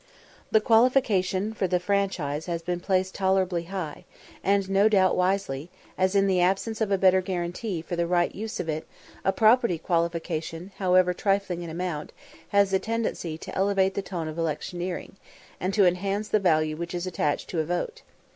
[0.55, 4.05] ]The qualification for the franchise has been placed tolerably high,
[4.43, 8.33] and no doubt wisely, as, in the absence of a better guarantee for the right
[8.33, 8.87] use of it,
[9.23, 12.13] a property qualification, however trifling in amount,
[12.47, 15.17] has a tendency to elevate the tone of electioneering,
[15.59, 18.01] and to enhance the value which is attached to a vote.